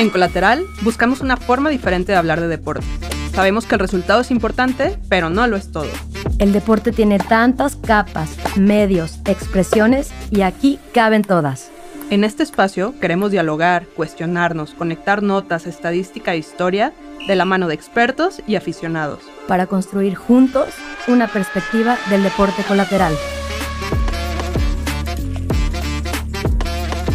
[0.00, 2.86] En Colateral buscamos una forma diferente de hablar de deporte.
[3.34, 5.90] Sabemos que el resultado es importante, pero no lo es todo.
[6.38, 11.70] El deporte tiene tantas capas, medios, expresiones y aquí caben todas.
[12.08, 16.94] En este espacio queremos dialogar, cuestionarnos, conectar notas, estadística e historia
[17.28, 19.20] de la mano de expertos y aficionados.
[19.48, 20.68] Para construir juntos
[21.08, 23.12] una perspectiva del deporte colateral.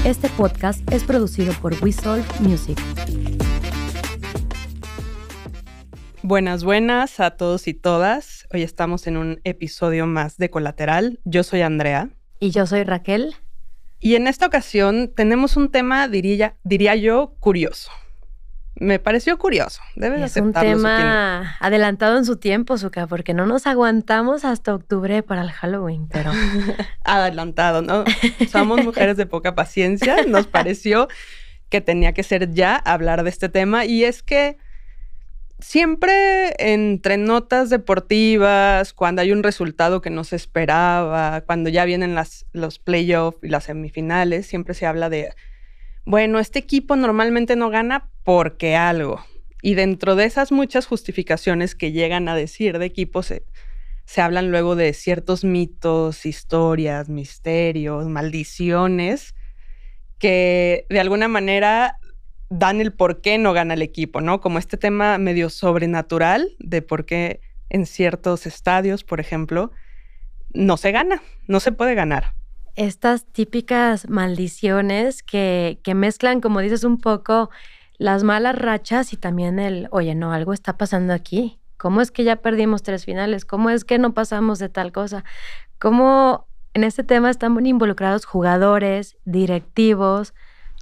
[0.06, 2.80] Este podcast es producido por Whistle Music.
[6.22, 8.48] Buenas, buenas a todos y todas.
[8.54, 11.20] Hoy estamos en un episodio más de Colateral.
[11.26, 12.12] Yo soy Andrea.
[12.40, 13.34] Y yo soy Raquel.
[14.00, 17.90] Y en esta ocasión tenemos un tema, diría, diría yo, curioso
[18.78, 19.82] me pareció curioso.
[19.96, 25.24] Debes es un tema adelantado en su tiempo, Zuka, porque no nos aguantamos hasta octubre
[25.24, 26.32] para el Halloween, pero...
[27.04, 28.04] adelantado, ¿no?
[28.52, 30.24] Somos mujeres de poca paciencia.
[30.28, 31.08] Nos pareció
[31.70, 34.58] que tenía que ser ya hablar de este tema y es que
[35.60, 42.14] siempre entre notas deportivas, cuando hay un resultado que no se esperaba, cuando ya vienen
[42.14, 45.34] las, los playoffs y las semifinales, siempre se habla de
[46.06, 49.26] bueno, este equipo normalmente no gana porque algo.
[49.64, 53.34] Y dentro de esas muchas justificaciones que llegan a decir de equipos,
[54.06, 59.34] se, hablan luego de ciertos mitos, historias, misterios, maldiciones,
[60.20, 61.98] que de alguna manera
[62.50, 64.40] dan el por qué no gana el equipo, ¿no?
[64.40, 69.72] Como este tema medio sobrenatural de por qué en ciertos estadios, por ejemplo,
[70.54, 72.36] no se gana, no se puede ganar
[72.76, 77.50] estas típicas maldiciones que, mezclan, como dices, un poco
[77.98, 81.60] las malas rachas y también el, oye, no, algo está pasando aquí.
[81.78, 83.46] ¿Cómo es que ya perdimos tres finales?
[83.46, 85.24] ¿Cómo es que no pasamos de tal cosa?
[85.80, 90.34] ¿Cómo en este tema están involucrados jugadores, directivos,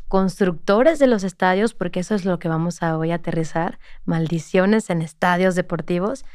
[0.07, 1.73] constructores de los estadios?
[1.73, 6.25] Porque eso es lo que vamos a hoy aterrizar, maldiciones en estadios deportivos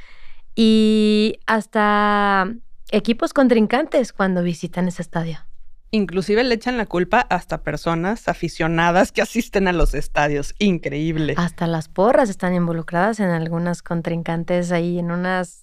[0.54, 2.52] y hasta
[2.90, 5.47] equipos contrincantes cuando visitan ese estadio.
[5.90, 10.54] Inclusive le echan la culpa hasta personas aficionadas que asisten a los estadios.
[10.58, 11.34] Increíble.
[11.36, 15.62] Hasta las porras están involucradas en algunas contrincantes ahí, en unas,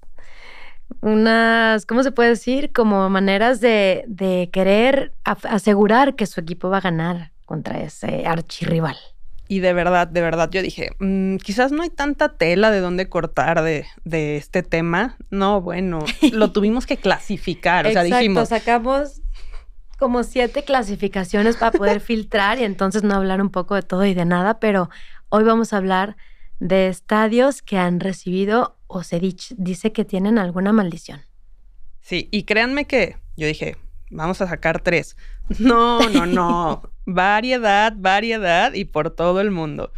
[1.02, 2.72] unas, ¿cómo se puede decir?
[2.74, 8.98] Como maneras de, de querer asegurar que su equipo va a ganar contra ese archirrival.
[9.48, 13.10] Y de verdad, de verdad, yo dije, mm, quizás no hay tanta tela de dónde
[13.10, 15.18] cortar de, de este tema.
[15.30, 16.00] No, bueno,
[16.32, 17.86] lo tuvimos que clasificar.
[17.86, 18.50] o sea, dijimos.
[18.50, 19.22] sacamos
[19.98, 24.14] como siete clasificaciones para poder filtrar y entonces no hablar un poco de todo y
[24.14, 24.90] de nada, pero
[25.30, 26.18] hoy vamos a hablar
[26.60, 31.22] de estadios que han recibido o se dice que tienen alguna maldición.
[32.02, 33.78] Sí, y créanme que yo dije,
[34.12, 35.18] vamos a sacar tres.
[35.60, 36.84] No, no, no.
[37.06, 39.92] variedad, variedad y por todo el mundo.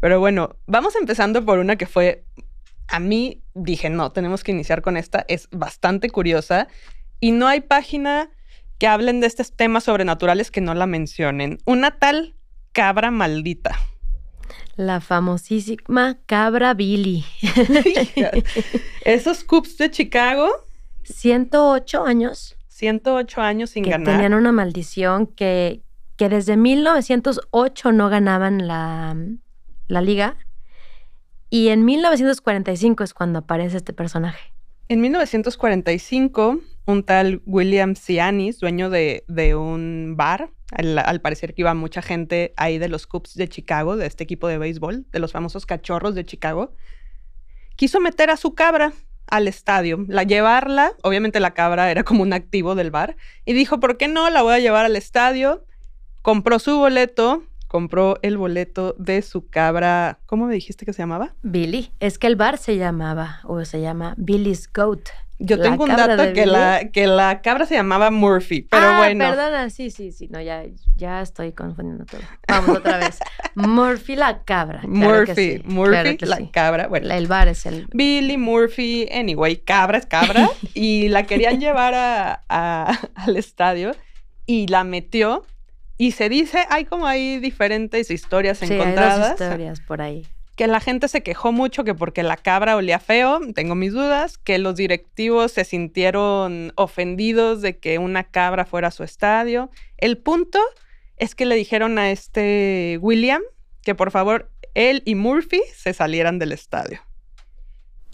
[0.00, 2.24] Pero bueno, vamos empezando por una que fue,
[2.88, 6.68] a mí dije, no, tenemos que iniciar con esta, es bastante curiosa
[7.20, 8.30] y no hay página
[8.82, 11.58] que hablen de estos temas sobrenaturales que no la mencionen.
[11.66, 12.34] Una tal
[12.72, 13.78] cabra maldita.
[14.74, 17.24] La famosísima cabra Billy.
[19.04, 20.48] Esos Cubs de Chicago.
[21.04, 22.56] 108 años.
[22.66, 24.16] 108 años sin ganar.
[24.16, 25.84] Tenían una maldición que,
[26.16, 29.16] que desde 1908 no ganaban la,
[29.86, 30.38] la liga.
[31.50, 34.52] Y en 1945 es cuando aparece este personaje.
[34.88, 39.24] En 1945, un tal William Cianis, dueño de,
[39.56, 44.06] un bar, al, parecer que iba mucha gente ahí de los Cubs de Chicago, de
[44.06, 46.74] este equipo de béisbol, de los famosos cachorros de Chicago,
[47.76, 48.92] quiso meter a su cabra
[49.28, 53.80] al estadio, la llevarla, obviamente la cabra era como un activo del bar, y dijo,
[53.80, 54.28] ¿por qué no?
[54.30, 55.64] La voy a llevar al estadio.
[56.20, 60.20] Compró su boleto, compró el boleto de su cabra.
[60.26, 61.34] ¿Cómo me dijiste que se llamaba?
[61.42, 61.90] Billy.
[61.98, 65.08] Es que el bar se llamaba o se llama Billy's Goat.
[65.44, 69.28] Yo tengo un dato que la, que la cabra se llamaba Murphy, pero ah, bueno.
[69.28, 70.28] Perdona, sí, sí, sí.
[70.30, 70.62] No, ya,
[70.96, 72.20] ya estoy confundiendo todo.
[72.46, 73.18] Vamos otra vez.
[73.54, 74.82] Murphy la cabra.
[74.84, 76.86] Murphy, Murphy la cabra.
[76.86, 77.88] Bueno, el bar es el.
[77.92, 80.48] Billy, Murphy, anyway, cabra es cabra.
[80.74, 82.84] y la querían llevar a,
[83.14, 83.96] al estadio
[84.46, 85.44] y la metió
[85.98, 89.40] y se dice, hay como hay diferentes historias sí, encontradas.
[89.40, 90.26] Hay historias por ahí.
[90.56, 94.36] Que la gente se quejó mucho que porque la cabra olía feo, tengo mis dudas,
[94.36, 99.70] que los directivos se sintieron ofendidos de que una cabra fuera a su estadio.
[99.96, 100.58] El punto
[101.16, 103.42] es que le dijeron a este William
[103.82, 107.00] que por favor él y Murphy se salieran del estadio.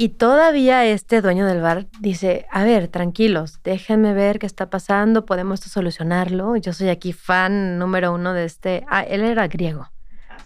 [0.00, 5.26] Y todavía este dueño del bar dice, a ver, tranquilos, déjenme ver qué está pasando,
[5.26, 6.55] podemos solucionarlo.
[6.56, 8.84] Yo soy aquí fan número uno de este...
[8.88, 9.91] Ah, él era griego.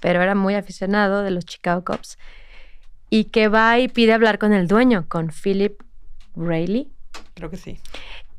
[0.02, 2.18] Pero era muy aficionado de los Chicago Cubs,
[3.08, 5.80] y que va y pide hablar con el dueño, con Philip
[6.34, 6.88] Rayleigh.
[7.34, 7.78] Creo que sí.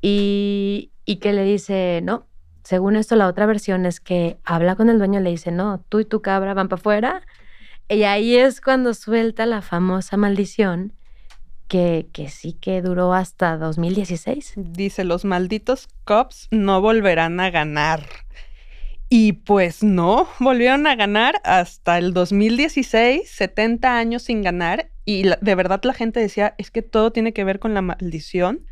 [0.01, 2.27] Y, y que le dice, no,
[2.63, 5.79] según esto, la otra versión es que habla con el dueño y le dice, no,
[5.87, 7.21] tú y tu cabra van para afuera.
[7.87, 10.91] Y ahí es cuando suelta la famosa maldición
[11.69, 14.53] que, que sí que duró hasta 2016.
[14.57, 18.05] Dice, los malditos Cubs no volverán a ganar.
[19.15, 24.89] Y pues no, volvieron a ganar hasta el 2016, 70 años sin ganar.
[25.05, 28.65] Y de verdad la gente decía, es que todo tiene que ver con la maldición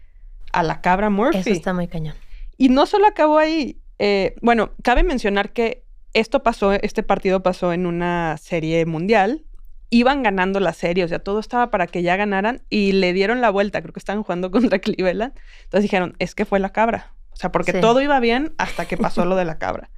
[0.52, 1.38] a la cabra Murphy.
[1.42, 2.16] Eso está muy cañón.
[2.58, 3.84] Y no solo acabó ahí.
[4.00, 5.84] Eh, bueno, cabe mencionar que
[6.16, 9.46] esto pasó, este partido pasó en una serie mundial.
[9.92, 13.42] Iban ganando la serie, o sea, todo estaba para que ya ganaran y le dieron
[13.42, 13.80] la vuelta.
[13.84, 15.36] Creo que estaban jugando contra Cleveland.
[15.66, 17.14] Entonces dijeron, es que fue la cabra.
[17.30, 19.92] O sea, porque todo iba bien hasta que pasó lo de la cabra.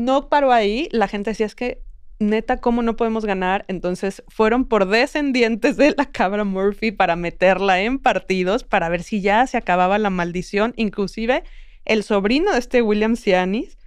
[0.00, 0.88] No paró ahí.
[0.92, 1.82] La gente decía, es que
[2.18, 3.64] neta, ¿cómo no podemos ganar?
[3.68, 9.20] Entonces fueron por descendientes de la cabra Murphy para meterla en partidos para ver si
[9.20, 10.72] ya se acababa la maldición.
[10.76, 11.44] Inclusive
[11.84, 13.78] el sobrino de este William Cianis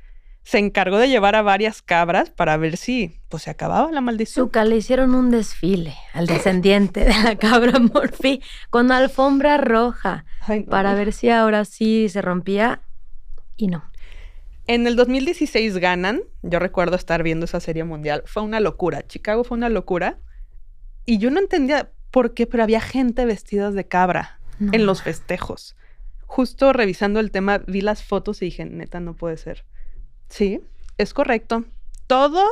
[0.43, 4.47] se encargó de llevar a varias cabras para ver si pues se acababa la maldición.
[4.47, 10.25] Zuka, le hicieron un desfile al descendiente de la cabra Murphy con alfombra roja
[10.69, 12.81] para ver si ahora sí se rompía
[13.55, 13.83] y no.
[14.67, 16.23] En el 2016 ganan.
[16.41, 18.23] Yo recuerdo estar viendo esa serie mundial.
[18.25, 19.05] Fue una locura.
[19.05, 20.19] Chicago fue una locura.
[21.05, 24.39] Y yo no entendía por qué, pero había gente vestida de cabra
[24.71, 25.75] en los festejos.
[26.25, 29.65] Justo revisando el tema, vi las fotos y dije, neta, no puede ser.
[30.29, 30.61] Sí,
[30.97, 31.65] es correcto.
[32.07, 32.45] Todo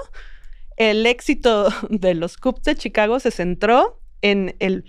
[0.77, 4.85] el éxito de los Cubs de Chicago se centró en el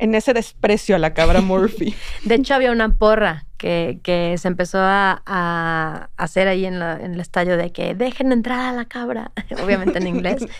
[0.00, 1.94] en ese desprecio a la cabra Murphy.
[2.24, 7.20] De hecho, había una porra que, que se empezó a, hacer ahí en, en, el
[7.20, 9.32] estadio de que dejen entrar a la cabra,
[9.62, 10.46] obviamente en inglés.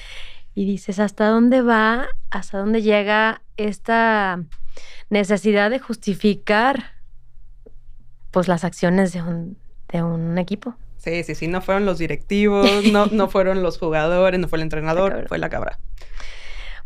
[0.54, 2.08] Y dices, ¿hasta dónde va?
[2.30, 4.42] ¿Hasta dónde llega esta
[5.08, 6.94] necesidad de justificar
[8.32, 9.56] pues las acciones de un,
[9.88, 10.74] de un equipo?
[10.96, 14.64] Sí, sí, sí, no fueron los directivos, no, no fueron los jugadores, no fue el
[14.64, 15.78] entrenador, fue la cabra.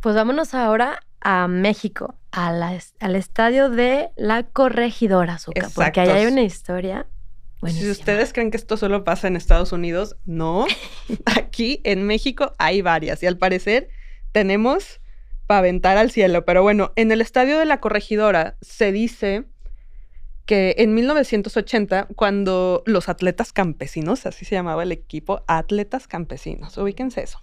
[0.00, 6.43] Pues vámonos ahora a México, al estadio de la Corregidora, Azúcar, porque ahí hay una
[6.43, 7.06] historia.
[7.69, 10.67] Si ustedes creen que esto solo pasa en Estados Unidos, no.
[11.37, 13.88] Aquí en México hay varias y al parecer
[14.32, 15.00] tenemos
[15.46, 16.44] para aventar al cielo.
[16.44, 19.44] Pero bueno, en el estadio de la Corregidora se dice
[20.44, 27.23] que en 1980, cuando los atletas campesinos, así se llamaba el equipo, atletas campesinos, ubíquense
[27.23, 27.40] eso,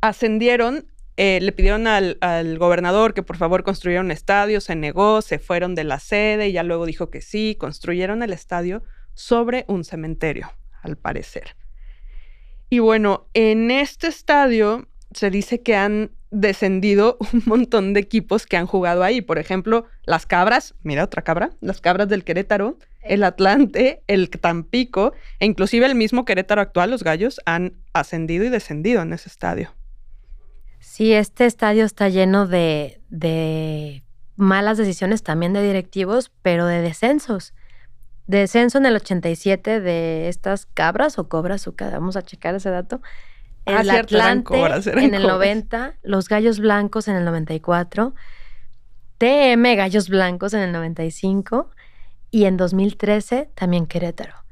[0.00, 2.18] ascendieron eh, le pidieron al,
[2.58, 6.52] gobernador que por favor construyera un estadio, se negó, se fueron de la sede y
[6.52, 8.82] ya luego dijo que sí, construyeron el estadio
[9.14, 10.52] sobre un cementerio,
[10.82, 11.56] al parecer.
[12.68, 18.56] Y bueno, en este estadio se dice que han descendido un montón de equipos que
[18.56, 19.20] han jugado ahí.
[19.20, 25.12] Por ejemplo, las cabras, mira otra cabra, las cabras del Querétaro, el Atlante, el Tampico,
[25.38, 29.74] e inclusive el mismo Querétaro actual, los gallos, han ascendido y descendido en ese estadio.
[30.84, 34.04] Sí, este estadio está lleno de, de
[34.36, 37.54] malas decisiones también de directivos, pero de descensos.
[38.26, 43.00] Descenso en el 87 de estas cabras o cobras, vamos a checar ese dato.
[43.66, 43.90] Ah, el
[44.98, 48.14] en el 90, los Gallos Blancos en el 94,
[49.18, 51.70] TM Gallos Blancos en el 95
[52.30, 54.43] y en 2013 también Querétaro.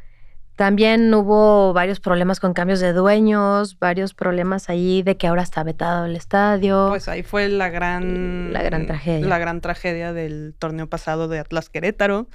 [0.56, 5.62] También hubo varios problemas con cambios de dueños, varios problemas ahí de que ahora está
[5.62, 6.86] vetado el estadio.
[6.90, 8.52] Pues ahí fue la gran...
[8.52, 9.26] La gran tragedia.
[9.26, 12.28] La gran tragedia del torneo pasado de Atlas Querétaro.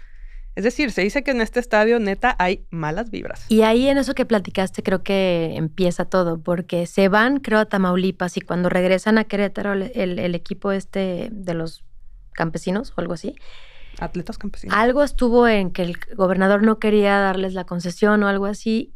[0.56, 3.46] Es decir, se dice que en este estadio neta hay malas vibras.
[3.48, 7.66] Y ahí en eso que platicaste creo que empieza todo, porque se van creo a
[7.66, 11.86] Tamaulipas y cuando regresan a Querétaro el, el equipo este de los
[12.34, 13.36] campesinos o algo así,
[14.00, 14.78] Atletas campesinos.
[14.78, 18.94] Algo estuvo en que el gobernador no quería darles la concesión o algo así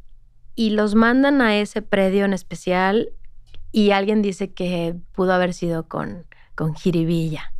[0.55, 3.10] y los mandan a ese predio en especial
[3.72, 7.53] y alguien dice que pudo haber sido con, con Jiribilla.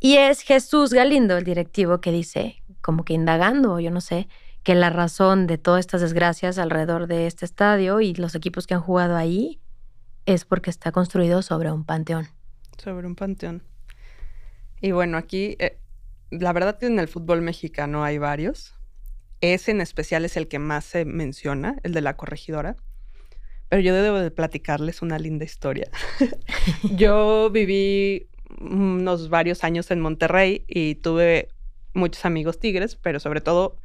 [0.00, 4.28] Y es Jesús Galindo, el directivo, que dice, como que indagando, yo no sé,
[4.62, 8.74] que la razón de todas estas desgracias alrededor de este estadio y los equipos que
[8.74, 9.60] han jugado ahí
[10.26, 12.28] es porque está construido sobre un panteón.
[12.76, 13.62] Sobre un panteón.
[14.80, 15.78] Y bueno, aquí eh,
[16.30, 18.74] la verdad que en el fútbol mexicano hay varios.
[19.40, 22.76] Ese en especial es el que más se menciona, el de la corregidora.
[23.68, 25.90] Pero yo debo de platicarles una linda historia.
[26.96, 28.28] yo viví
[28.60, 31.48] unos varios años en Monterrey y tuve
[31.94, 33.76] muchos amigos tigres, pero sobre todo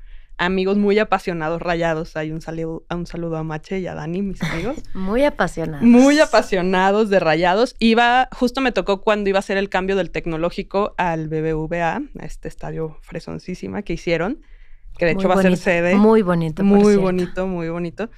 [0.45, 2.15] amigos muy apasionados rayados.
[2.15, 4.77] Hay un saludo, un saludo a Mache y a Dani, mis amigos.
[4.93, 5.85] Muy apasionados.
[5.85, 7.75] Muy apasionados de rayados.
[7.79, 12.25] Iba, justo me tocó cuando iba a hacer el cambio del tecnológico al BBVA, a
[12.25, 14.41] este estadio fresoncísima que hicieron,
[14.97, 15.95] que de hecho va a ser sede.
[15.95, 16.63] Muy bonito.
[16.63, 18.09] Muy bonito, muy bonito.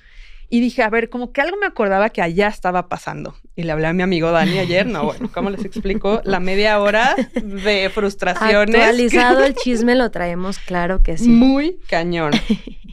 [0.50, 3.36] Y dije, a ver, como que algo me acordaba que allá estaba pasando.
[3.56, 4.86] Y le hablé a mi amigo Dani ayer.
[4.86, 6.22] No, bueno, ¿cómo les explico?
[6.24, 8.76] La media hora de frustraciones.
[8.76, 11.30] Actualizado el chisme lo traemos, claro que sí.
[11.30, 12.34] Muy cañón.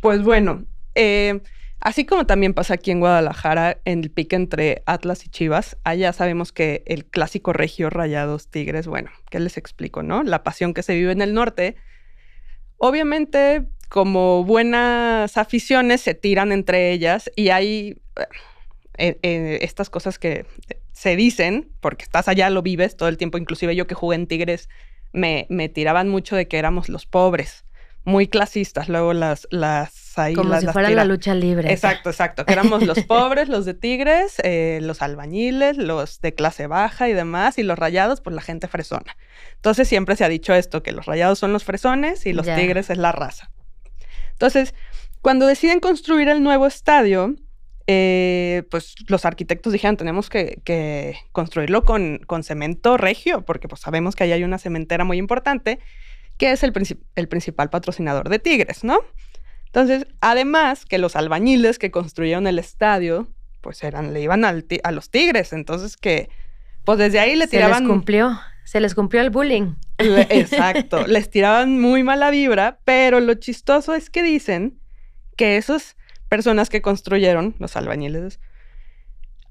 [0.00, 1.40] Pues bueno, eh,
[1.80, 6.12] así como también pasa aquí en Guadalajara, en el pique entre Atlas y Chivas, allá
[6.12, 10.22] sabemos que el clásico regio Rayados Tigres, bueno, ¿qué les explico, no?
[10.22, 11.76] La pasión que se vive en el norte.
[12.78, 18.00] Obviamente, como buenas aficiones se tiran entre ellas y hay
[18.96, 20.46] eh, eh, estas cosas que
[20.92, 24.26] se dicen, porque estás allá, lo vives todo el tiempo, inclusive yo que jugué en
[24.26, 24.70] Tigres,
[25.12, 27.66] me, me tiraban mucho de que éramos los pobres,
[28.04, 31.70] muy clasistas, luego las, las ahí Como si fuera la lucha libre.
[31.70, 36.66] Exacto, exacto, que éramos los pobres, los de Tigres, eh, los albañiles, los de clase
[36.66, 39.18] baja y demás, y los rayados, pues la gente fresona.
[39.56, 42.88] Entonces siempre se ha dicho esto, que los rayados son los fresones y los tigres
[42.88, 43.51] es la raza.
[44.42, 44.74] Entonces,
[45.20, 47.36] cuando deciden construir el nuevo estadio,
[47.86, 54.24] eh, pues los arquitectos dijeron, tenemos que, construirlo con, cemento regio, porque pues sabemos que
[54.24, 55.78] ahí hay una cementera muy importante,
[56.38, 56.72] que es el,
[57.14, 58.98] el principal patrocinador de Tigres, ¿no?
[59.66, 63.28] Entonces, además que los albañiles que construyeron el estadio,
[63.60, 66.30] pues eran, le iban a los Tigres, entonces que,
[66.84, 67.78] pues desde ahí le tiraban...
[67.78, 69.74] Se les cumplió, se les cumplió el bullying.
[69.98, 74.78] Exacto, les tiraban muy mala vibra, pero lo chistoso es que dicen
[75.36, 75.96] que esas
[76.28, 78.40] personas que construyeron, los albañiles,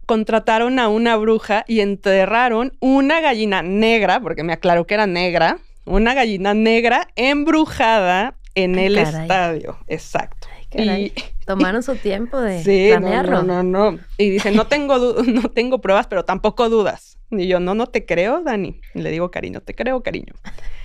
[0.05, 5.59] contrataron a una bruja y enterraron una gallina negra, porque me aclaró que era negra,
[5.85, 9.77] una gallina negra embrujada en el estadio.
[9.87, 10.47] Exacto.
[10.73, 11.13] y
[11.45, 13.43] tomaron su tiempo de sí, planearlo.
[13.43, 17.17] No, no, no, Y dice, no tengo, no tengo pruebas, pero tampoco dudas.
[17.31, 18.81] Y yo, no, no te creo, Dani.
[18.93, 20.33] le digo, cariño, te creo, cariño.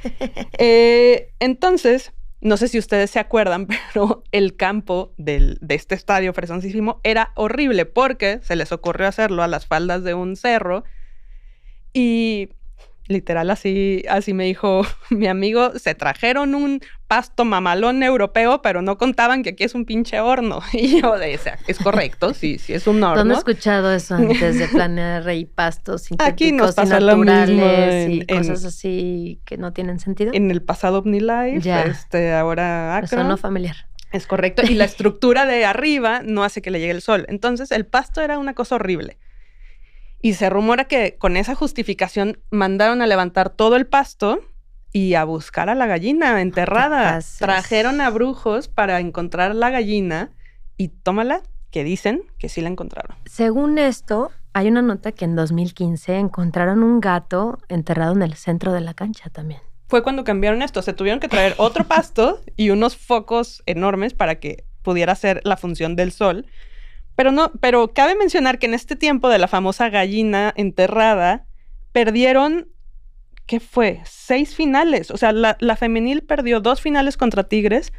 [0.58, 7.00] Eh, entonces, no sé si ustedes se acuerdan, pero el campo de este estadio fresoncísimo
[7.02, 10.84] era horrible porque se les ocurrió hacerlo a las faldas de un cerro
[11.92, 12.50] y
[13.08, 18.98] literal así, así me dijo mi amigo, se trajeron un pasto mamalón europeo, pero no
[18.98, 20.60] contaban que aquí es un pinche horno.
[20.72, 23.18] Y yo decía, es correcto, sí, sí es un horno.
[23.18, 27.66] ¿Dónde he escuchado eso antes de planear rey pastos sintéticos aquí nos pasa lo mismo
[28.08, 30.32] y cosas así que no tienen sentido?
[30.34, 31.82] En el pasado OmniLife, ya.
[31.82, 33.76] este, ahora Eso no familiar.
[34.12, 34.62] Es correcto.
[34.62, 37.26] Y la estructura de arriba no hace que le llegue el sol.
[37.28, 39.18] Entonces, el pasto era una cosa horrible.
[40.20, 44.40] Y se rumora que con esa justificación mandaron a levantar todo el pasto
[44.92, 47.20] y a buscar a la gallina enterrada.
[47.38, 50.30] Trajeron a brujos para encontrar la gallina
[50.76, 53.16] y tómala, que dicen que sí la encontraron.
[53.26, 58.72] Según esto, hay una nota que en 2015 encontraron un gato enterrado en el centro
[58.72, 59.60] de la cancha también.
[59.88, 64.36] Fue cuando cambiaron esto, se tuvieron que traer otro pasto y unos focos enormes para
[64.36, 66.46] que pudiera hacer la función del sol
[67.16, 71.46] pero no, pero cabe mencionar que en este tiempo de la famosa gallina enterrada,
[71.92, 72.68] perdieron,
[73.46, 74.02] ¿qué fue?
[74.04, 75.10] Seis finales.
[75.10, 77.94] O sea, la, femenil perdió dos finales contra Tigres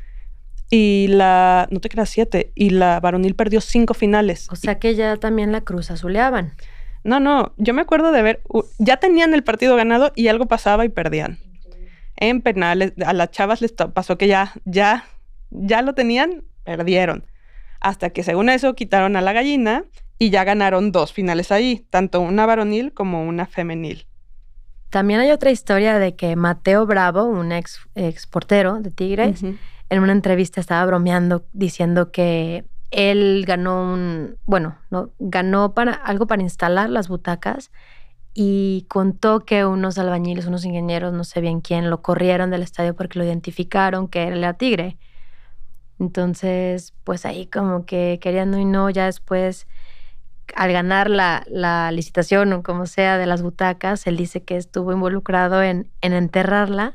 [0.70, 2.52] y la, no te creas, siete.
[2.54, 4.48] Y la varonil perdió cinco finales.
[4.52, 6.54] O sea que ya también la cruz azuleaban.
[7.04, 8.44] No, no, yo me acuerdo de ver,
[8.78, 11.40] ya tenían el partido ganado y algo pasaba y perdían.
[12.18, 15.06] En penales, a las chavas les pasó que ya, ya,
[15.50, 17.24] ya lo tenían, perdieron
[17.80, 19.86] hasta que según eso quitaron a la gallina
[20.20, 24.08] y ya ganaron dos finales ahí, tanto una varonil como una femenil.
[24.90, 27.80] También hay otra historia de que Mateo Bravo, un ex,
[28.32, 35.12] portero de Tigres, en una entrevista estaba bromeando diciendo que él ganó un, bueno, no,
[35.20, 37.72] ganó para algo para instalar las butacas
[38.34, 42.96] y contó que unos albañiles, unos ingenieros, no sé bien quién, lo corrieron del estadio
[42.96, 44.98] porque lo identificaron que era Tigre.
[46.00, 49.68] Entonces, pues ahí como que queriendo y no, ya después,
[50.56, 54.92] al ganar la, la licitación o como sea de las butacas, él dice que estuvo
[54.92, 56.94] involucrado en, en enterrarla.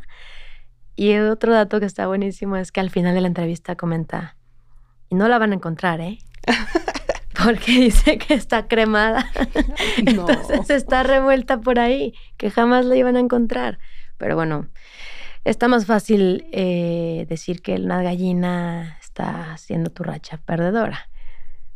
[0.95, 4.37] Y otro dato que está buenísimo es que al final de la entrevista comenta,
[5.09, 6.19] y no la van a encontrar, ¿eh?
[7.45, 9.31] Porque dice que está cremada.
[9.97, 13.79] Entonces está revuelta por ahí, que jamás la iban a encontrar.
[14.17, 14.69] Pero bueno,
[15.45, 21.09] está más fácil eh, decir que una gallina está haciendo tu racha perdedora.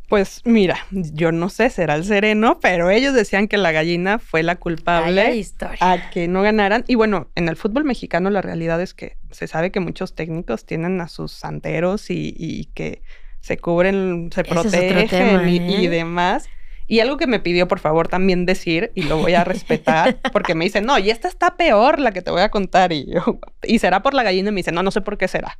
[0.08, 4.44] Pues mira, yo no sé, será el sereno, pero ellos decían que la gallina fue
[4.44, 5.44] la culpable
[5.80, 6.84] a que no ganaran.
[6.86, 10.64] Y bueno, en el fútbol mexicano la realidad es que se sabe que muchos técnicos
[10.64, 13.02] tienen a sus santeros y, que
[13.40, 15.90] se cubren, se protegen y, ¿eh?
[15.90, 16.48] demás.
[16.86, 20.54] Y algo que me pidió, por favor, también decir, y lo voy a respetar, porque
[20.54, 22.92] me dice, no, y esta está peor, la que te voy a contar.
[22.92, 25.28] Y yo, y será por la gallina, y me dice, no, no sé por qué
[25.28, 25.58] será.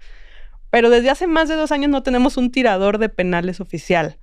[0.70, 4.18] Pero desde hace más de dos años no tenemos un tirador de penales oficial.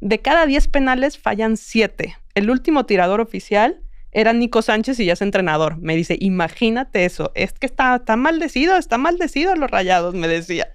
[0.00, 2.16] De cada 10 penales fallan 7.
[2.34, 5.78] El último tirador oficial era Nico Sánchez y ya es entrenador.
[5.78, 7.32] Me dice, imagínate eso.
[7.34, 10.68] Es que está, está maldecido, está maldecido los rayados, me decía.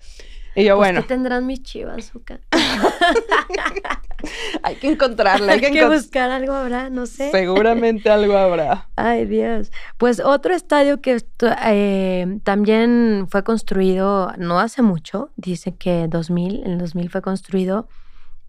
[0.57, 1.01] Y yo, pues, bueno.
[1.03, 2.39] ¿Qué tendrán mis chivas, Zuka?
[4.63, 5.53] hay que encontrarla.
[5.53, 7.29] Hay, que, buscar algo habrá, no sé.
[7.29, 8.89] Seguramente algo habrá.
[8.95, 9.71] Ay, Dios.
[9.97, 11.23] Pues otro estadio que
[11.63, 17.87] eh, también fue construido no hace mucho, dice que 2000, en 2000 fue construido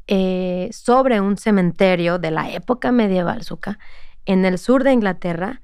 [0.07, 3.79] eh, sobre un cementerio de la época medieval, Zuka,
[4.25, 5.61] en el sur de Inglaterra,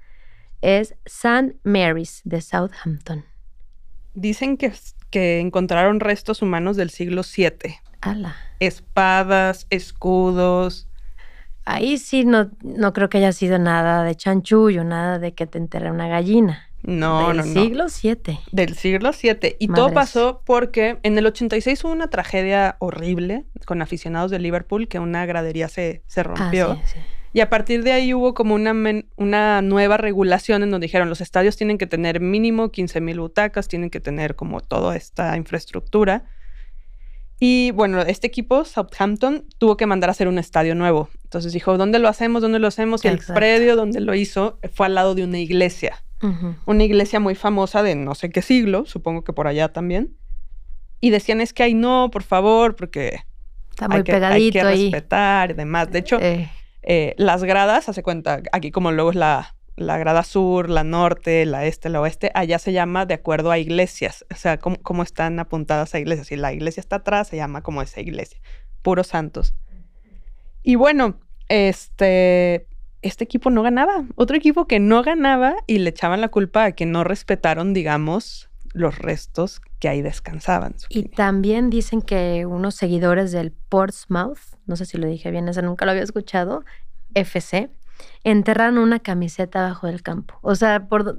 [0.60, 1.56] es St.
[1.62, 3.24] Mary's de Southampton.
[4.12, 4.72] Dicen que,
[5.14, 7.76] que encontraron restos humanos del siglo VII.
[8.00, 8.34] Ala.
[8.58, 10.88] Espadas, escudos.
[11.64, 15.58] Ahí sí no, no creo que haya sido nada de chanchullo, nada de que te
[15.58, 16.68] enterre una gallina.
[16.82, 17.42] No, no, no.
[17.44, 18.40] Del siglo VII.
[18.50, 19.54] Del siglo VII.
[19.60, 24.88] Y todo pasó porque en el 86 hubo una tragedia horrible con aficionados de Liverpool
[24.88, 26.80] que una gradería se, se ah, rompió.
[27.34, 28.72] Y a partir de ahí hubo como una,
[29.16, 33.66] una nueva regulación en donde dijeron los estadios tienen que tener mínimo 15 mil butacas,
[33.66, 36.26] tienen que tener como toda esta infraestructura.
[37.40, 41.10] Y bueno, este equipo, Southampton, tuvo que mandar a hacer un estadio nuevo.
[41.24, 42.40] Entonces dijo, ¿dónde lo hacemos?
[42.40, 43.04] ¿Dónde lo hacemos?
[43.04, 46.04] Y el predio donde lo hizo fue al lado de una iglesia.
[46.66, 50.16] Una iglesia muy famosa de no sé qué siglo, supongo que por allá también.
[51.00, 53.24] Y decían, es que hay no, por favor, porque
[53.70, 55.90] Está muy hay, que, pegadito hay que respetar y demás.
[55.90, 56.48] De hecho, eh.
[56.86, 61.46] Eh, las gradas, hace cuenta, aquí como luego es la, la grada sur, la norte,
[61.46, 65.38] la este, la oeste, allá se llama de acuerdo a iglesias, o sea, cómo, están
[65.40, 66.28] apuntadas a iglesias.
[66.28, 68.38] Si la iglesia está atrás, se llama como esa iglesia,
[68.82, 69.54] puros santos.
[70.62, 72.66] Y bueno, este,
[73.02, 74.04] este equipo no ganaba.
[74.14, 78.50] Otro equipo que no ganaba y le echaban la culpa a que no respetaron, digamos,
[78.74, 80.74] los restos que ahí descansaban.
[80.90, 85.62] Y también dicen que unos seguidores del Portsmouth, no sé si lo dije bien, ese
[85.62, 86.64] nunca lo había escuchado,
[87.14, 87.70] FC,
[88.24, 90.38] enterraron una camiseta bajo del campo.
[90.42, 91.18] O sea, ¿por,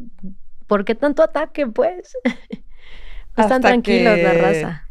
[0.68, 2.16] ¿por qué tanto ataque, pues?
[3.38, 4.85] Están tranquilos la raza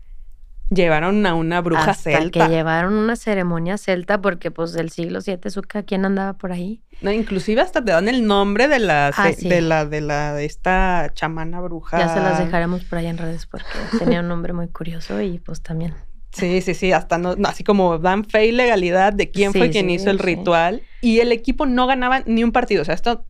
[0.71, 2.47] llevaron a una bruja Hasta celta.
[2.47, 6.83] que llevaron una ceremonia celta porque pues del siglo VII Zuka, ¿quién andaba por ahí?
[7.01, 10.45] No, inclusive hasta te dan el nombre de la ah, de la de la de
[10.45, 11.99] esta chamana bruja.
[11.99, 13.67] Ya se las dejaremos por ahí en redes porque
[13.99, 15.95] tenía un nombre muy curioso y pues también.
[16.33, 19.89] Sí, sí, sí, hasta no, así como dan fe y legalidad de quién fue quien
[19.89, 23.25] hizo el ritual y el equipo no ganaba ni un partido, o sea, esto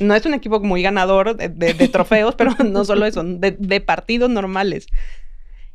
[0.00, 3.80] no es un equipo muy ganador de, de trofeos, pero no solo eso, de, de
[3.82, 4.86] partidos normales.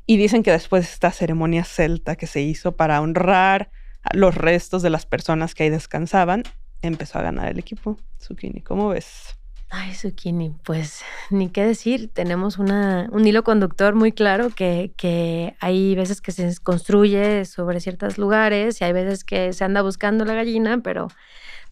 [0.06, 3.72] Y dicen que después de esta ceremonia celta que se hizo para honrar
[4.14, 6.44] los restos de las personas que ahí descansaban,
[6.82, 7.98] empezó a ganar el equipo.
[8.20, 9.36] Zucchini, ¿cómo ves?
[9.70, 12.10] Ay, Zucchini, pues ni qué decir.
[12.12, 17.80] Tenemos una, un hilo conductor muy claro que, que hay veces que se construye sobre
[17.80, 21.08] ciertos lugares y hay veces que se anda buscando la gallina, pero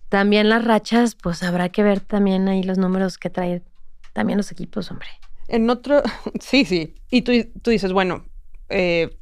[0.07, 3.63] también las rachas, pues habrá que ver también ahí los números que traen
[4.13, 5.09] también los equipos, hombre.
[5.49, 6.01] En otro,
[6.39, 6.95] sí, sí.
[7.09, 7.31] Y tú,
[7.61, 8.25] tú dices, bueno,
[8.69, 9.17] eh,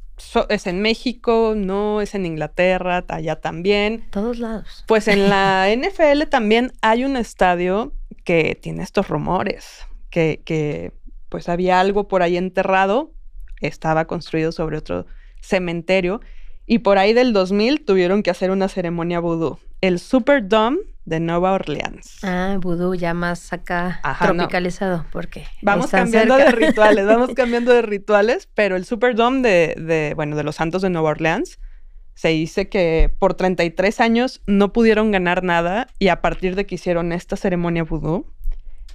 [0.48, 4.04] es en México, no es en Inglaterra, allá también.
[4.10, 4.84] Todos lados.
[4.86, 7.92] Pues en la NFL también hay un estadio
[8.24, 10.92] que tiene estos rumores, que, que
[11.28, 13.12] pues había algo por ahí enterrado,
[13.60, 15.06] estaba construido sobre otro
[15.40, 16.20] cementerio
[16.66, 19.58] y por ahí del 2000 tuvieron que hacer una ceremonia vudú.
[19.80, 22.18] El Superdome de Nueva Orleans.
[22.22, 28.48] Ah, vudú ya más acá tropicalizado, porque vamos cambiando de rituales, vamos cambiando de rituales,
[28.54, 31.58] pero el Superdome de, de, bueno, de los Santos de Nueva Orleans
[32.14, 36.74] se dice que por 33 años no pudieron ganar nada y a partir de que
[36.74, 38.26] hicieron esta ceremonia vudú,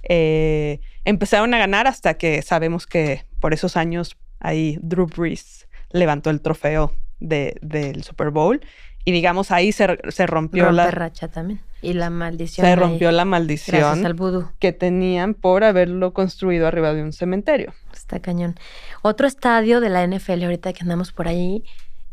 [0.02, 6.30] eh, empezaron a ganar hasta que sabemos que por esos años ahí Drew Brees levantó
[6.30, 8.60] el trofeo del Super Bowl
[9.04, 12.66] y digamos ahí se, se rompió la racha también y la maldición.
[12.66, 14.16] Se rompió la maldición al
[14.58, 17.74] que tenían por haberlo construido arriba de un cementerio.
[17.92, 18.54] Está cañón.
[19.02, 21.62] Otro estadio de la NFL ahorita que andamos por ahí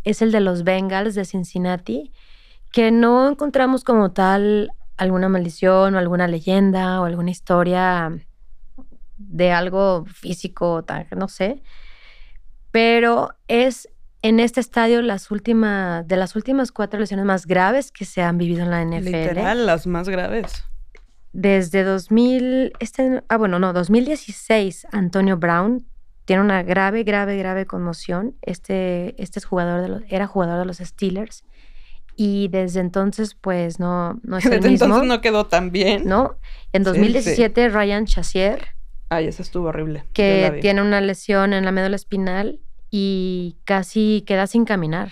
[0.04, 2.12] es el de los Bengals de Cincinnati,
[2.72, 8.12] que no encontramos como tal alguna maldición o alguna leyenda o alguna historia
[9.18, 10.84] de algo físico,
[11.16, 11.64] no sé,
[12.72, 13.90] pero es
[14.22, 18.38] en este estadio las últimas, de las últimas cuatro lesiones más graves que se han
[18.38, 19.06] vivido en la NFL.
[19.06, 20.64] Literal, las más graves.
[21.34, 25.86] Desde 2000, este, ah, bueno, no, 2016, Antonio Brown
[26.26, 28.36] tiene una grave, grave, grave conmoción.
[28.42, 31.44] Este, este es jugador de los, era jugador de los Steelers.
[32.16, 34.86] Y desde entonces, pues no, no es el Desde mismo.
[34.86, 36.04] entonces no quedó tan bien.
[36.06, 36.36] ¿no?
[36.74, 38.68] En Sí, 2017, Ryan Chassier,
[39.10, 40.06] Ay, esa estuvo horrible.
[40.14, 45.12] Que tiene una lesión en la médula espinal y casi queda sin caminar.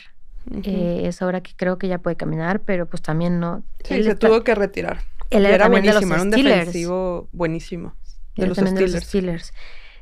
[0.64, 3.64] Eh, es ahora que creo que ya puede caminar, pero pues también no.
[3.84, 5.02] sí, él se está- tuvo que retirar.
[5.30, 6.58] él era buenísimo, era un Steelers.
[6.60, 7.96] defensivo buenísimo.
[8.36, 9.48] De los también de los Steelers.
[9.48, 9.54] Steelers.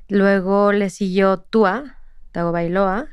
[0.09, 1.97] Luego le siguió Tua,
[2.31, 3.07] Tagovailoa,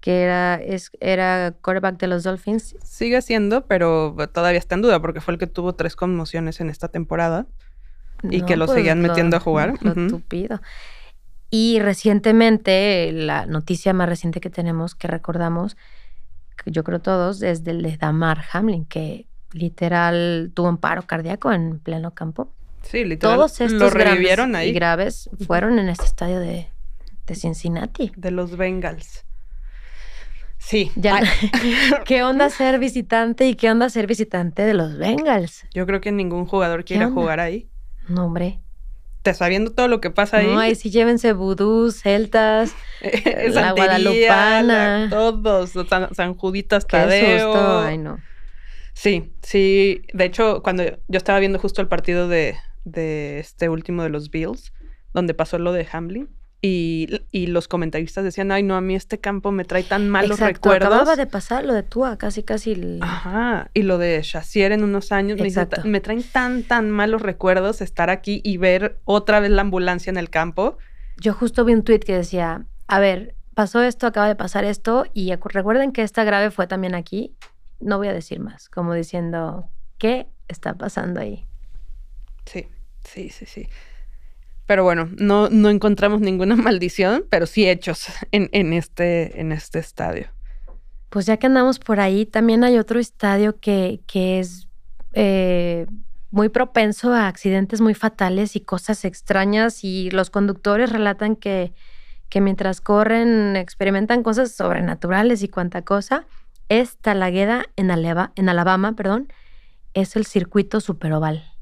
[0.00, 2.76] que era, es, era quarterback de los Dolphins.
[2.82, 6.70] Sigue siendo, pero todavía está en duda porque fue el que tuvo tres conmociones en
[6.70, 7.46] esta temporada.
[8.30, 9.74] Y que lo seguían metiendo a jugar.
[9.82, 10.60] Lo tupido.
[11.56, 15.76] Y recientemente, la noticia más reciente que tenemos, que recordamos,
[16.66, 21.78] yo creo todos, es del de Damar Hamlin, que literal tuvo un paro cardíaco en
[21.78, 22.52] pleno campo.
[22.82, 23.36] Sí, literal.
[23.36, 26.70] Todos estos lo revivieron y graves fueron en este estadio de,
[27.24, 28.10] de Cincinnati.
[28.16, 29.24] De los Bengals.
[30.58, 30.90] Sí.
[30.96, 31.22] Ya,
[32.04, 35.68] ¿Qué onda ser visitante y qué onda ser visitante de los Bengals?
[35.72, 37.70] yo creo que ningún jugador quiere jugar ahí.
[38.08, 38.63] No, hombre.
[39.24, 40.46] Te sabiendo todo lo que pasa ahí.
[40.46, 42.74] No, ahí sí llévense vudús, celtas.
[43.00, 44.98] la Santería, guadalupana.
[45.04, 47.52] la- todos, San, San Juditas Tadeo.
[47.52, 47.80] susto.
[47.80, 48.18] Ay, no.
[48.92, 50.02] Sí, sí.
[50.12, 54.30] De hecho, cuando yo estaba viendo justo el partido de, de este último de los
[54.30, 54.74] Bills,
[55.14, 56.28] donde pasó lo de Hamlin,
[56.66, 60.30] y, y los comentaristas decían, ay, no, a mí este campo me trae tan malos
[60.30, 60.86] Exacto, recuerdos.
[60.88, 62.72] acababa de pasar lo de Tua, casi, casi.
[62.72, 65.82] el- Ajá, y lo de Shazier en unos años, me, dice, Exacto.
[65.82, 70.08] "Ta- me traen tan, tan malos recuerdos estar aquí y ver otra vez la ambulancia
[70.08, 70.78] en el campo.
[71.18, 75.04] Yo justo vi un tweet que decía, a ver, pasó esto, acaba de pasar esto,
[75.12, 77.36] y recuerden que esta grave fue también aquí.
[77.78, 81.46] No voy a decir más, como diciendo, ¿qué está pasando ahí?
[82.46, 82.68] Sí,
[83.04, 83.68] sí, sí, sí.
[84.66, 89.78] Pero bueno, no, no encontramos ninguna maldición, pero sí hechos en, en, este, en este
[89.78, 90.28] estadio.
[91.10, 94.68] Pues ya que andamos por ahí, también hay otro estadio que, que es
[95.12, 95.86] eh,
[96.30, 101.72] muy propenso a accidentes muy fatales y cosas extrañas y los conductores relatan que,
[102.28, 106.26] que mientras corren experimentan cosas sobrenaturales y cuanta cosa.
[106.68, 109.28] Es Talagueda en, Aleba- en Alabama, perdón,
[109.92, 111.53] es el circuito superoval.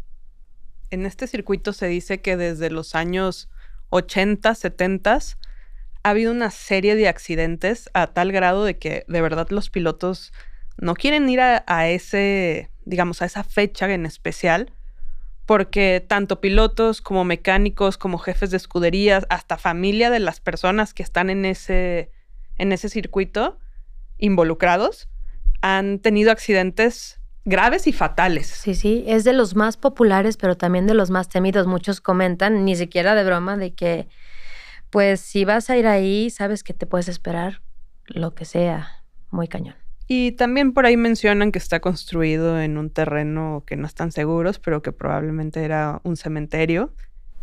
[0.92, 3.48] En este circuito se dice que desde los años
[3.88, 9.48] 80, 70 ha habido una serie de accidentes a tal grado de que de verdad
[9.48, 10.34] los pilotos
[10.76, 14.70] no quieren ir a, a ese, digamos, a esa fecha en especial,
[15.46, 21.02] porque tanto pilotos como mecánicos, como jefes de escuderías, hasta familia de las personas que
[21.02, 22.10] están en ese,
[22.58, 23.58] en ese circuito
[24.18, 25.08] involucrados,
[25.62, 28.46] han tenido accidentes graves y fatales.
[28.46, 31.66] Sí, sí, es de los más populares, pero también de los más temidos.
[31.66, 34.08] Muchos comentan, ni siquiera de broma, de que,
[34.90, 37.62] pues, si vas a ir ahí, sabes que te puedes esperar
[38.06, 39.74] lo que sea, muy cañón.
[40.08, 44.58] Y también por ahí mencionan que está construido en un terreno que no están seguros,
[44.58, 46.92] pero que probablemente era un cementerio.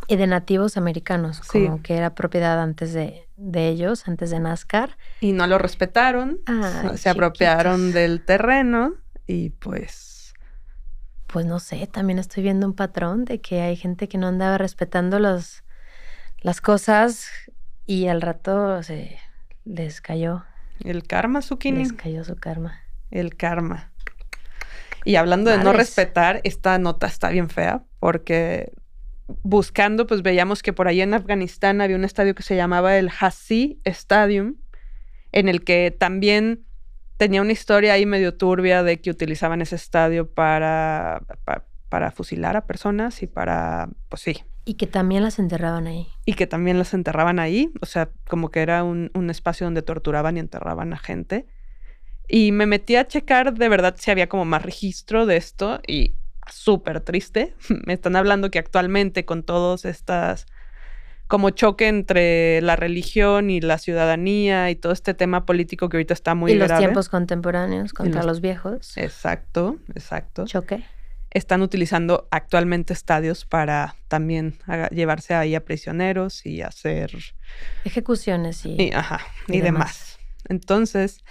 [0.08, 1.66] Y de nativos americanos, Sí.
[1.66, 4.98] como que era propiedad antes de, de ellos, antes de NASCAR.
[5.20, 8.94] Y no lo respetaron, Ay, se apropiaron del terreno
[9.30, 10.34] y pues
[11.28, 14.58] Pues no sé, también estoy viendo un patrón de que hay gente que no andaba
[14.58, 15.64] respetando los,
[16.42, 17.28] las cosas
[17.86, 19.20] y al rato se
[19.66, 20.46] les cayó,
[20.84, 22.82] el karma, Zucchini, les cayó su karma.
[23.12, 23.92] el karma.
[25.06, 28.72] Y hablando de no respetar, esta nota está bien fea porque
[29.44, 33.12] buscando, pues veíamos que por ahí en Afganistán había un estadio que se llamaba el
[33.20, 34.56] Hasi Stadium,
[35.32, 36.66] en el que también
[37.20, 42.56] tenía una historia ahí medio turbia de que utilizaban ese estadio para, pa- para, fusilar
[42.56, 46.08] a personas y para, pues sí, Y que también las enterraban ahí.
[46.26, 49.82] y que también las enterraban ahí, o sea, como que era un, un espacio donde
[49.82, 51.46] torturaban y enterraban a gente.
[52.30, 56.16] Y me metí a checar de verdad si había como más registro de esto y
[56.50, 57.56] súper triste.
[57.86, 60.46] Me están hablando que actualmente con todas estas
[61.30, 66.14] como choque entre la religión y la ciudadanía y todo este tema político que ahorita
[66.14, 66.82] está muy y los grave.
[66.84, 68.98] tiempos contemporáneos contra los- los viejos.
[68.98, 70.44] Exacto, exacto.
[70.46, 70.84] Choque.
[71.32, 74.58] Están utilizando actualmente estadios para también
[74.90, 77.12] llevarse ahí a prisioneros y hacer
[77.86, 80.18] Ejecuciones y, y, ajá, y y, demás.
[80.18, 80.20] demás.
[80.50, 81.24] Entonces,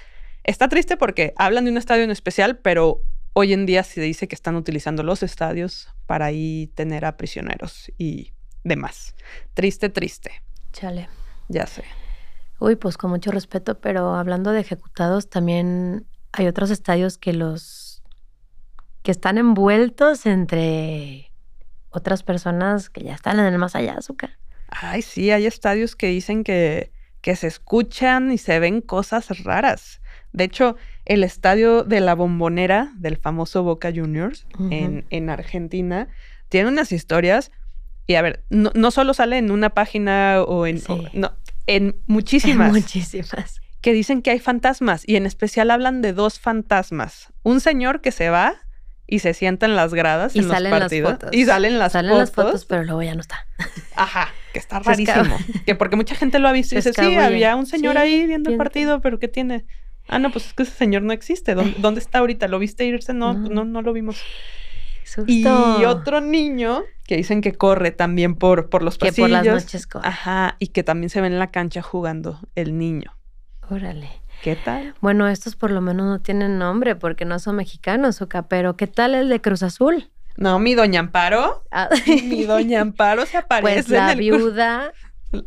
[0.45, 4.29] está triste porque hablan de un estadio en especial, pero hoy en día se dice
[4.29, 8.33] que están utilizando los estadios para ahí tener a prisioneros y
[8.65, 9.15] demás.
[9.55, 10.43] Triste, triste,
[10.73, 11.09] chale.
[11.49, 11.85] ya sé.
[12.61, 18.03] Uy, pues con mucho respeto, pero hablando de ejecutados, también hay otros estadios que los
[19.03, 21.31] que están envueltos entre
[21.91, 24.39] otras personas que ya están en el más allá, azúcar.
[24.69, 30.01] Ay, sí, hay estadios que dicen que, que se escuchan y se ven cosas raras.
[30.33, 36.09] De hecho, el estadio de la bombonera del famoso Boca Juniors en, en, Argentina
[36.49, 37.51] tiene unas historias.
[38.09, 40.83] Y a ver, no, no solo sale en una página o en.
[41.13, 41.33] no,
[41.67, 42.73] en muchísimas.
[42.73, 43.61] muchísimas.
[43.81, 45.07] Que dicen que hay fantasmas.
[45.07, 47.33] Y en especial hablan de dos fantasmas.
[47.45, 48.57] Un señor que se va
[49.07, 51.11] y se sienta en las gradas y en salen los partidos.
[51.11, 51.35] Las fotos.
[51.35, 53.47] Y salen las salen las fotos, pero luego ya no está.
[53.95, 55.37] Ajá, que está rarísimo.
[55.67, 58.51] que porque mucha gente lo ha visto y dice, sí, había un señor ahí viendo
[58.51, 59.67] el partido, pero ¿qué tiene?
[60.09, 61.55] Ah, no, pues es que ese señor no existe.
[61.79, 62.49] ¿Dónde, está ahorita?
[62.49, 63.13] ¿Lo viste irse?
[63.13, 64.23] No, no, no, lo vimos.
[65.27, 69.15] Y otro niño que dicen que corre también por, por los pasillos.
[69.17, 70.07] Que por las noches corre.
[70.07, 73.17] Ajá, y que también se ve en la cancha jugando el niño.
[73.71, 74.11] Órale.
[74.43, 74.95] ¿Qué tal?
[75.01, 78.87] Bueno, estos por lo menos no tienen nombre porque no son mexicanos, Oka, pero ¿qué
[78.87, 80.11] tal el de Cruz Azul?
[80.37, 81.65] No, mi doña Amparo.
[81.73, 81.89] Ah.
[82.07, 83.83] Mi doña Amparo se aparece.
[83.83, 84.93] Pues la viuda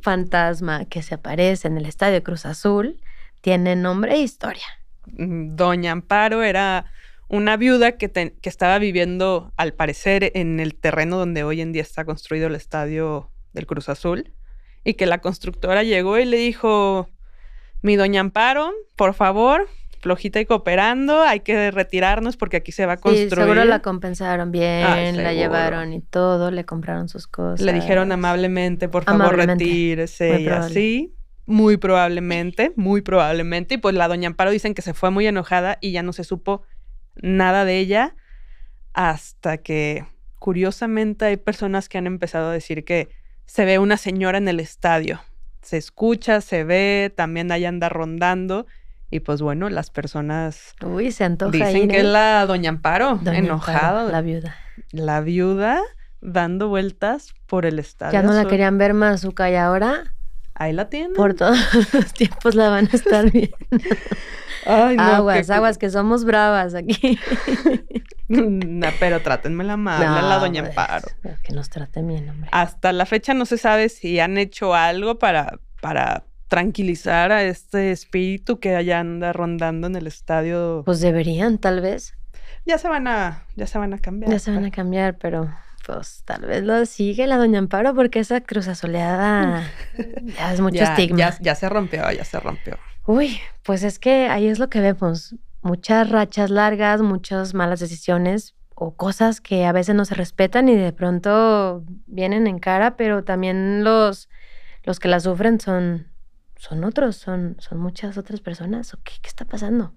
[0.02, 3.00] fantasma que se aparece en el estadio Cruz Azul
[3.40, 4.66] tiene nombre e historia.
[5.06, 6.86] Mm, doña Amparo era
[7.32, 11.82] una viuda que, que, estaba viviendo, al parecer, en el terreno donde hoy en día
[11.82, 14.34] está construido el estadio del Cruz Azul,
[14.84, 17.08] y que la constructora llegó y le dijo,
[17.82, 19.70] mi doña Amparo, por favor,
[20.02, 23.30] flojita y cooperando, hay que retirarnos porque aquí se va a construir.
[23.30, 27.62] Sí, seguro la compensaron bien, la llevaron y todo, le compraron sus cosas.
[27.62, 31.16] Le dijeron amablemente, por favor, retírese y así.
[31.46, 33.76] Muy probablemente, muy probablemente.
[33.76, 36.24] Y pues la doña Amparo dicen que se fue muy enojada y ya no se
[36.24, 36.64] supo
[37.16, 38.16] nada de ella
[38.94, 40.06] hasta que,
[40.40, 43.10] curiosamente, hay personas que han empezado a decir que
[43.46, 45.22] se ve una señora en el estadio
[45.62, 48.66] se escucha, se ve, también ahí anda rondando.
[49.10, 54.04] Y pues bueno, las personas Uy, se antoja dicen que es la doña Amparo, enojada.
[54.04, 54.56] la viuda.
[54.92, 55.82] La viuda
[56.22, 58.14] dando vueltas por el estadio.
[58.14, 60.14] Ya no la querían ver más, Zuka, y ahora
[60.54, 61.14] ahí la tienen.
[61.14, 61.58] Por todos
[61.94, 63.58] los tiempos la van a estar viendo.
[64.66, 67.20] Ay, no, aguas, aguas, que somos bravas aquí.
[68.28, 71.08] no, pero trátenme la madre, la doña Amparo.
[71.44, 72.50] Que nos traten bien, hombre.
[72.52, 77.92] Hasta la fecha no se sabe si han hecho algo para, para tranquilizar a este
[77.92, 80.84] espíritu que allá anda rondando en el estadio.
[80.86, 82.16] Pues deberían, tal vez.
[82.66, 84.32] Ya se van a, ya se van a cambiar.
[84.32, 85.50] Ya se van a cambiar, pero
[85.86, 89.64] pues tal vez lo sigue la doña Amparo porque esa cruzazoleada
[90.38, 91.18] ya es mucho estigma.
[91.18, 92.78] Ya, ya se rompió, ya se rompió.
[93.06, 95.36] Uy, pues es que ahí es lo que vemos.
[95.62, 100.76] Muchas rachas largas, muchas malas decisiones o cosas que a veces no se respetan y
[100.76, 104.30] de pronto vienen en cara, pero también los,
[104.84, 106.08] los que la sufren son,
[106.58, 108.98] son otros, son, son muchas otras personas.
[109.04, 109.94] qué, qué está pasando?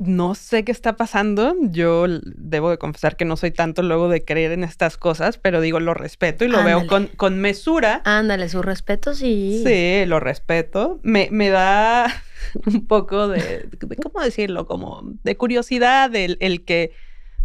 [0.00, 1.54] No sé qué está pasando.
[1.60, 5.60] Yo debo de confesar que no soy tanto luego de creer en estas cosas, pero
[5.60, 8.00] digo, lo respeto y lo veo con, con, mesura.
[8.04, 9.62] Ándale, su respeto sí.
[9.64, 11.00] Sí, lo respeto.
[11.02, 12.06] Me, me da
[12.66, 13.68] un poco de,
[14.02, 14.66] ¿cómo decirlo?
[14.66, 16.92] Como de curiosidad el, el, que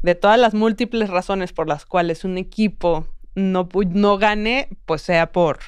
[0.02, 5.34] de todas las múltiples razones por las cuales un equipo no, no gane, pues sea
[5.34, 5.60] por,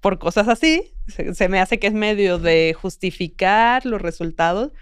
[0.00, 0.94] por cosas así.
[1.06, 4.72] se me hace que es medio de justificar los resultados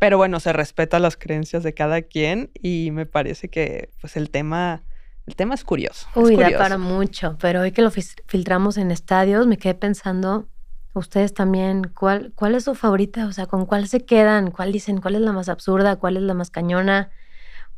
[0.00, 4.30] pero bueno, se respeta las creencias de cada quien y me parece que pues el
[4.30, 4.82] tema,
[5.26, 6.08] el tema es curioso.
[6.14, 10.48] Uy, da para mucho, pero hoy que lo filtramos en estadios me quedé pensando,
[10.94, 13.26] ustedes también, ¿cuál, ¿cuál es su favorita?
[13.26, 14.50] O sea, ¿con cuál se quedan?
[14.50, 15.02] ¿Cuál dicen?
[15.02, 15.96] ¿Cuál es la más absurda?
[15.96, 17.10] ¿Cuál es la más cañona?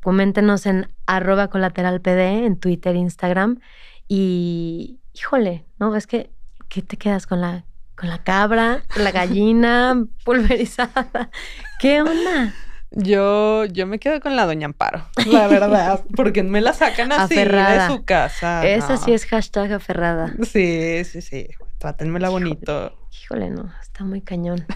[0.00, 3.58] Coméntenos en arroba colateralpd en Twitter, Instagram.
[4.06, 5.96] Y, híjole, ¿no?
[5.96, 6.30] Es que,
[6.68, 7.64] ¿qué te quedas con la,
[8.02, 11.30] con la cabra, la gallina pulverizada.
[11.78, 12.52] ¿Qué onda?
[12.90, 17.36] Yo, yo me quedo con la doña Amparo, la verdad, porque me la sacan así
[17.36, 18.66] de su casa.
[18.66, 20.34] Esa sí es hashtag aferrada.
[20.42, 21.46] Sí, sí, sí.
[21.78, 22.92] Trátenmela bonito.
[23.22, 24.66] Híjole, no, está muy cañón.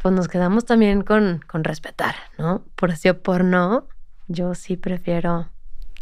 [0.00, 2.64] pues nos quedamos también con, con respetar, ¿no?
[2.76, 3.88] Por sí o por no,
[4.28, 5.50] yo sí prefiero.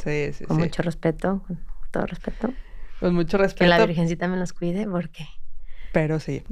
[0.05, 1.59] Sí, sí, con mucho respeto, con
[1.91, 2.53] todo respeto.
[3.01, 3.65] Con mucho respeto.
[3.65, 5.27] Que la Virgencita me los cuide, porque
[5.93, 6.43] pero sí,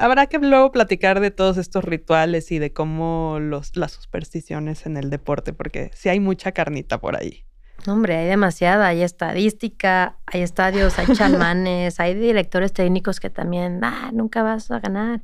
[0.00, 4.96] habrá que luego platicar de todos estos rituales y de cómo los, las supersticiones en
[4.96, 7.44] el deporte, porque sí hay mucha carnita por ahí.
[7.86, 14.10] Hombre, hay demasiada, hay estadística, hay estadios, hay chalmanes, hay directores técnicos que también, ah,
[14.12, 15.22] nunca vas a ganar.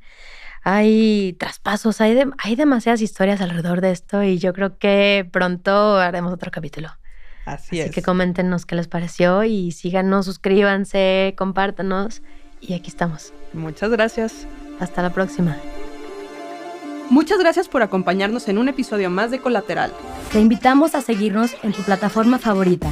[0.62, 6.32] Hay traspasos, hay, hay demasiadas historias alrededor de esto y yo creo que pronto haremos
[6.32, 6.90] otro capítulo.
[7.44, 12.22] Así, Así que coméntenos qué les pareció y síganos, suscríbanse, compártanos
[12.66, 13.32] y aquí estamos.
[13.52, 14.46] Muchas gracias.
[14.80, 15.56] Hasta la próxima.
[17.10, 19.92] Muchas gracias por acompañarnos en un episodio más de Colateral.
[20.32, 22.90] Te invitamos a seguirnos en tu plataforma favorita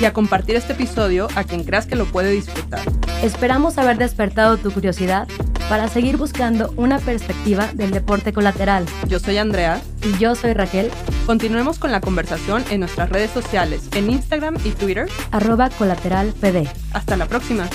[0.00, 2.80] y a compartir este episodio a quien creas que lo puede disfrutar.
[3.22, 5.28] Esperamos haber despertado tu curiosidad
[5.68, 8.84] para seguir buscando una perspectiva del deporte colateral.
[9.06, 9.80] Yo soy Andrea.
[10.02, 10.90] Y yo soy Raquel.
[11.24, 15.08] Continuemos con la conversación en nuestras redes sociales, en Instagram y Twitter.
[15.30, 16.66] Arroba colateralpd.
[16.92, 17.68] Hasta la próxima.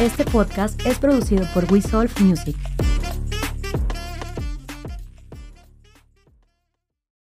[0.00, 1.82] Este podcast es producido por We
[2.20, 2.56] Music.